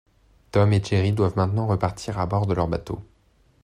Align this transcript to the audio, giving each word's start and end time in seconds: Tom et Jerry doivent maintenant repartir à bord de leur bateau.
Tom 0.49 0.73
et 0.73 0.83
Jerry 0.83 1.11
doivent 1.11 1.35
maintenant 1.37 1.67
repartir 1.67 2.17
à 2.17 2.25
bord 2.25 2.47
de 2.47 2.55
leur 2.55 2.67
bateau. 2.67 3.03